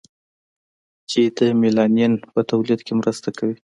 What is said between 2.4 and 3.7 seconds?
تولید کې مرسته کوي.